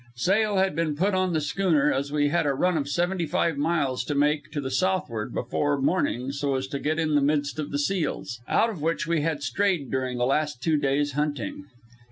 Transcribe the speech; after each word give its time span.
Sail 0.15 0.57
had 0.57 0.75
been 0.75 0.95
put 0.95 1.13
on 1.13 1.31
the 1.33 1.39
schooner, 1.39 1.93
as 1.93 2.11
we 2.11 2.29
had 2.29 2.47
a 2.47 2.55
run 2.55 2.75
of 2.75 2.89
seventy 2.89 3.27
five 3.27 3.55
miles 3.55 4.03
to 4.05 4.15
make 4.15 4.51
to 4.51 4.59
the 4.59 4.71
southward 4.71 5.31
before 5.31 5.79
morning, 5.79 6.31
so 6.31 6.55
as 6.55 6.65
to 6.69 6.79
get 6.79 6.97
in 6.97 7.13
the 7.13 7.21
midst 7.21 7.59
of 7.59 7.69
the 7.69 7.77
seals, 7.77 8.41
out 8.47 8.71
of 8.71 8.81
which 8.81 9.05
we 9.05 9.21
had 9.21 9.43
strayed 9.43 9.91
during 9.91 10.17
the 10.17 10.25
last 10.25 10.59
two 10.59 10.77
days' 10.77 11.11
hunting. 11.11 11.65